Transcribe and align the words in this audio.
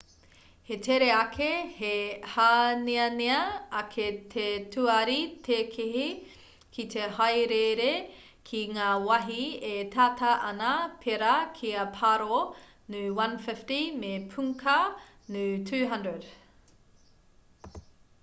he 0.67 0.75
tere 0.85 1.07
ake 1.15 1.47
he 1.79 1.89
hāneanea 2.35 3.35
ake 3.81 4.05
te 4.31 4.45
tuari 4.75 5.17
tēkehi 5.47 6.05
ki 6.77 6.85
te 6.95 7.09
haereere 7.19 7.91
ki 8.49 8.63
ngā 8.79 8.87
wahi 9.11 9.43
e 9.73 9.75
tata 9.97 10.33
ana 10.49 10.73
pērā 11.05 11.37
ki 11.61 11.75
a 11.85 11.85
paro 12.01 12.41
nu 12.95 13.05
150 13.21 13.79
me 14.03 14.15
punkha 14.35 14.77
nu 15.37 15.45
200 15.75 16.35